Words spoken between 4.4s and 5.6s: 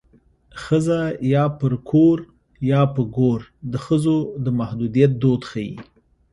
د محدودیت دود